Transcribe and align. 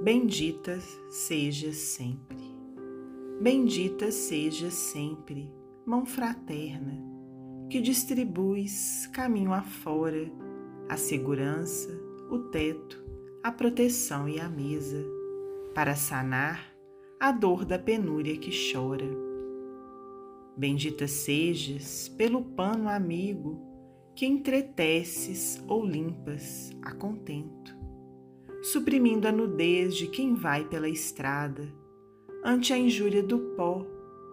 Bendita 0.00 0.78
seja 1.10 1.72
sempre. 1.72 2.38
Bendita 3.42 4.12
seja 4.12 4.70
sempre, 4.70 5.52
mão 5.84 6.06
fraterna, 6.06 7.02
que 7.68 7.80
distribuis 7.80 9.08
caminho 9.08 9.52
afora, 9.52 10.30
a 10.88 10.96
segurança, 10.96 11.90
o 12.30 12.38
teto, 12.38 13.04
a 13.42 13.50
proteção 13.50 14.28
e 14.28 14.38
a 14.38 14.48
mesa, 14.48 15.04
para 15.74 15.96
sanar 15.96 16.72
a 17.18 17.32
dor 17.32 17.64
da 17.64 17.78
penúria 17.78 18.38
que 18.38 18.52
chora. 18.72 19.08
Bendita 20.56 21.08
sejas 21.08 22.08
pelo 22.08 22.44
pano 22.44 22.88
amigo 22.88 23.60
que 24.14 24.26
entreteces 24.26 25.60
ou 25.66 25.84
limpas 25.84 26.70
a 26.82 26.92
contento 26.92 27.77
suprimindo 28.62 29.28
a 29.28 29.32
nudez 29.32 29.94
de 29.94 30.06
quem 30.06 30.34
vai 30.34 30.64
pela 30.64 30.88
estrada, 30.88 31.72
ante 32.44 32.72
a 32.72 32.78
injúria 32.78 33.22
do 33.22 33.38
pó, 33.56 33.86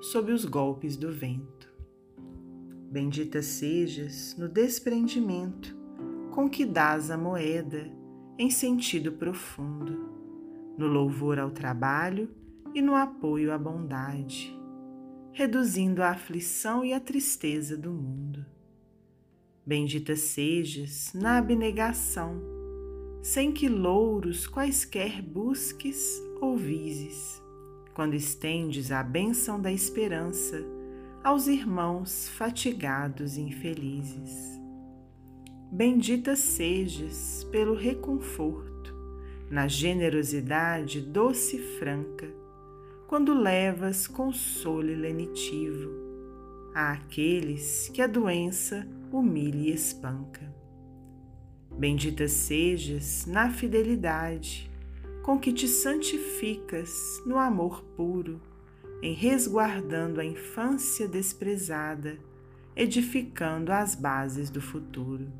sob 0.00 0.32
os 0.32 0.44
golpes 0.44 0.96
do 0.96 1.10
vento. 1.10 1.68
Bendita 2.90 3.42
sejas 3.42 4.34
no 4.38 4.48
desprendimento 4.48 5.76
com 6.30 6.48
que 6.48 6.64
dás 6.64 7.10
a 7.10 7.18
moeda 7.18 7.90
em 8.38 8.50
sentido 8.50 9.12
profundo, 9.12 10.08
no 10.76 10.86
louvor 10.86 11.38
ao 11.38 11.50
trabalho 11.50 12.30
e 12.74 12.80
no 12.80 12.94
apoio 12.94 13.52
à 13.52 13.58
bondade, 13.58 14.56
reduzindo 15.32 16.02
a 16.02 16.10
aflição 16.10 16.84
e 16.84 16.92
a 16.92 17.00
tristeza 17.00 17.76
do 17.76 17.92
mundo. 17.92 18.46
Bendita 19.66 20.16
sejas 20.16 21.12
na 21.12 21.38
abnegação 21.38 22.57
sem 23.22 23.52
que 23.52 23.68
louros 23.68 24.46
quaisquer 24.46 25.20
busques 25.22 26.22
ou 26.40 26.56
vises, 26.56 27.42
quando 27.94 28.14
estendes 28.14 28.92
a 28.92 29.02
bênção 29.02 29.60
da 29.60 29.72
esperança 29.72 30.64
aos 31.22 31.46
irmãos 31.46 32.28
fatigados 32.28 33.36
e 33.36 33.40
infelizes. 33.42 34.58
Bendita 35.70 36.34
sejas 36.34 37.46
pelo 37.50 37.74
reconforto, 37.74 38.94
na 39.50 39.68
generosidade 39.68 41.00
doce 41.00 41.56
e 41.56 41.78
franca, 41.78 42.32
quando 43.06 43.34
levas 43.34 44.06
consolo 44.06 44.94
lenitivo 44.94 45.90
àqueles 46.74 47.88
que 47.88 48.00
a 48.00 48.06
doença 48.06 48.86
humilha 49.10 49.70
e 49.70 49.72
espanca. 49.72 50.54
Bendita 51.78 52.26
sejas 52.26 53.24
na 53.24 53.50
fidelidade, 53.50 54.68
com 55.22 55.38
que 55.38 55.52
te 55.52 55.68
santificas 55.68 57.22
no 57.24 57.38
amor 57.38 57.84
puro, 57.96 58.42
em 59.00 59.14
resguardando 59.14 60.20
a 60.20 60.24
infância 60.24 61.06
desprezada, 61.06 62.18
edificando 62.74 63.70
as 63.70 63.94
bases 63.94 64.50
do 64.50 64.60
futuro. 64.60 65.32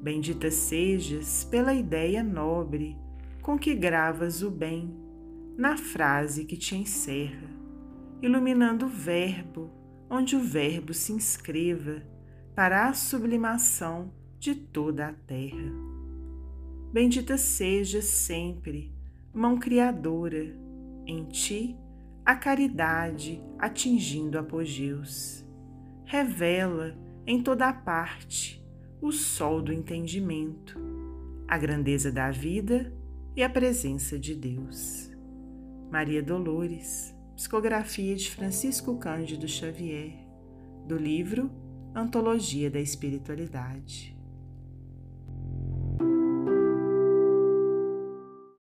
Bendita 0.00 0.50
sejas 0.50 1.44
pela 1.44 1.74
ideia 1.74 2.22
nobre 2.22 2.96
com 3.42 3.58
que 3.58 3.74
gravas 3.74 4.42
o 4.42 4.50
bem 4.50 4.96
na 5.58 5.76
frase 5.76 6.46
que 6.46 6.56
te 6.56 6.74
encerra, 6.74 7.50
iluminando 8.22 8.86
o 8.86 8.88
Verbo, 8.88 9.70
onde 10.08 10.36
o 10.36 10.40
Verbo 10.40 10.94
se 10.94 11.12
inscreva 11.12 12.02
para 12.54 12.88
a 12.88 12.94
sublimação 12.94 14.10
de 14.42 14.56
toda 14.56 15.06
a 15.06 15.12
terra. 15.12 15.72
Bendita 16.92 17.38
seja 17.38 18.02
sempre, 18.02 18.92
mão 19.32 19.56
criadora, 19.56 20.52
em 21.06 21.26
ti 21.26 21.78
a 22.24 22.34
caridade 22.34 23.40
atingindo 23.56 24.36
apogeus. 24.36 25.46
Revela 26.04 26.98
em 27.24 27.40
toda 27.40 27.68
a 27.68 27.72
parte 27.72 28.60
o 29.00 29.12
sol 29.12 29.62
do 29.62 29.72
entendimento, 29.72 30.76
a 31.46 31.56
grandeza 31.56 32.10
da 32.10 32.32
vida 32.32 32.92
e 33.36 33.44
a 33.44 33.48
presença 33.48 34.18
de 34.18 34.34
Deus. 34.34 35.08
Maria 35.88 36.20
Dolores, 36.20 37.14
psicografia 37.36 38.16
de 38.16 38.28
Francisco 38.28 38.98
Cândido 38.98 39.46
Xavier, 39.46 40.14
do 40.88 40.96
livro 40.96 41.48
Antologia 41.94 42.68
da 42.68 42.80
Espiritualidade. 42.80 44.20